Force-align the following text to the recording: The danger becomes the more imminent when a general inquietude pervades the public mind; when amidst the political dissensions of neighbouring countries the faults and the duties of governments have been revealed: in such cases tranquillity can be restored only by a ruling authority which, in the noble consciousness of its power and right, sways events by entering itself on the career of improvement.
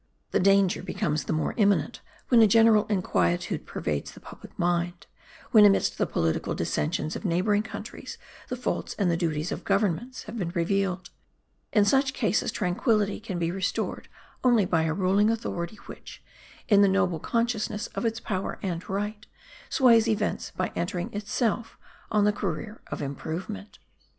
The 0.31 0.39
danger 0.39 0.81
becomes 0.81 1.25
the 1.25 1.31
more 1.31 1.53
imminent 1.57 2.01
when 2.29 2.41
a 2.41 2.47
general 2.47 2.87
inquietude 2.87 3.67
pervades 3.67 4.13
the 4.13 4.19
public 4.19 4.57
mind; 4.57 5.05
when 5.51 5.63
amidst 5.63 5.99
the 5.99 6.07
political 6.07 6.55
dissensions 6.55 7.15
of 7.15 7.23
neighbouring 7.23 7.61
countries 7.61 8.17
the 8.47 8.55
faults 8.55 8.95
and 8.97 9.11
the 9.11 9.15
duties 9.15 9.51
of 9.51 9.63
governments 9.63 10.23
have 10.23 10.39
been 10.39 10.49
revealed: 10.55 11.11
in 11.71 11.85
such 11.85 12.15
cases 12.15 12.51
tranquillity 12.51 13.19
can 13.19 13.37
be 13.37 13.51
restored 13.51 14.07
only 14.43 14.65
by 14.65 14.85
a 14.85 14.93
ruling 14.95 15.29
authority 15.29 15.75
which, 15.85 16.23
in 16.67 16.81
the 16.81 16.87
noble 16.87 17.19
consciousness 17.19 17.85
of 17.93 18.03
its 18.03 18.19
power 18.19 18.57
and 18.63 18.89
right, 18.89 19.27
sways 19.69 20.07
events 20.07 20.49
by 20.57 20.71
entering 20.75 21.13
itself 21.13 21.77
on 22.09 22.23
the 22.23 22.33
career 22.33 22.81
of 22.87 23.03
improvement. 23.03 23.77